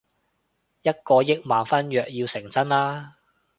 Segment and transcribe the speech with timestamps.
[0.81, 3.11] 一個億萬婚約要成真喇